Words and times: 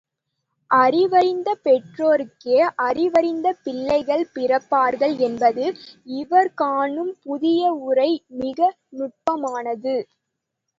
அறிவறிந்த 0.71 1.49
பெற்றோர்க்கே 1.65 2.55
அறிவறிந்த 2.85 3.47
பிள்ளைகள் 3.63 4.25
பிறப்பார்கள் 4.33 5.15
என்பது 5.19 5.65
இவர் 6.15 6.51
காணும் 6.55 7.13
புதியவுரை 7.25 8.11
மிக 8.41 8.59
நுட்பமானது. 8.97 9.95